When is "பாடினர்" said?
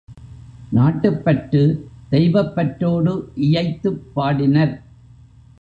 4.15-4.75